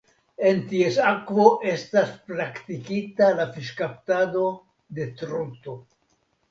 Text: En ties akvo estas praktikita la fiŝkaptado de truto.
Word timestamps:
En 0.51 0.61
ties 0.69 0.95
akvo 1.09 1.45
estas 1.73 2.15
praktikita 2.31 3.31
la 3.41 3.49
fiŝkaptado 3.59 4.51
de 4.99 5.11
truto. 5.23 5.81